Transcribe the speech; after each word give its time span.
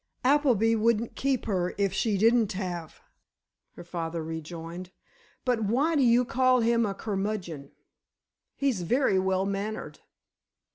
"Appleby 0.23 0.75
wouldn't 0.75 1.15
keep 1.15 1.45
her 1.45 1.75
if 1.77 1.93
she 1.93 2.17
didn't 2.17 2.53
have," 2.53 3.01
her 3.73 3.83
father 3.83 4.23
rejoined; 4.23 4.89
"but 5.45 5.65
why 5.65 5.95
do 5.95 6.01
you 6.01 6.25
call 6.25 6.61
him 6.61 6.87
a 6.87 6.95
curmudgeon? 6.95 7.69
He's 8.55 8.81
very 8.81 9.19
well 9.19 9.45
mannered." 9.45 9.99